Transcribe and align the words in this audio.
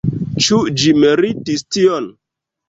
Ĉu 0.45 0.57
ĝi 0.83 0.93
meritis 1.03 1.65
tion? 1.77 2.09